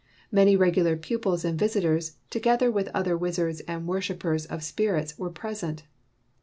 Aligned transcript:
Many 0.31 0.57
regu 0.57 0.83
lar 0.83 0.95
pupils 0.95 1.45
and 1.45 1.59
visitors, 1.59 2.13
together 2.31 2.71
with 2.71 2.89
other 2.91 3.15
wizards 3.15 3.59
and 3.67 3.85
worshipers 3.87 4.47
of 4.47 4.61
the 4.61 4.65
spirits, 4.65 5.15
were 5.19 5.29
present. 5.29 5.83